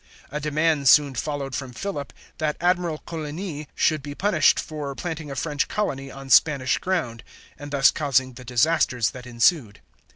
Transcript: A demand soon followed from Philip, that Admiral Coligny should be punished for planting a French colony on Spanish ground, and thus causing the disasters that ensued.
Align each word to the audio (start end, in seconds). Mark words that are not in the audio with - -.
A 0.31 0.39
demand 0.39 0.89
soon 0.89 1.13
followed 1.13 1.53
from 1.53 1.73
Philip, 1.73 2.11
that 2.39 2.57
Admiral 2.59 3.03
Coligny 3.05 3.67
should 3.75 4.01
be 4.01 4.15
punished 4.15 4.59
for 4.59 4.95
planting 4.95 5.29
a 5.29 5.35
French 5.35 5.67
colony 5.67 6.09
on 6.09 6.31
Spanish 6.31 6.79
ground, 6.79 7.23
and 7.55 7.69
thus 7.69 7.91
causing 7.91 8.33
the 8.33 8.43
disasters 8.43 9.11
that 9.11 9.27
ensued. 9.27 9.79